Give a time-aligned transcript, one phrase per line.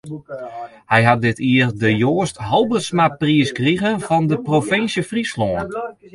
[0.93, 5.67] Hy hat dit jier de Joast Halbertsmapriis krige fan de Provinsje Fryslân.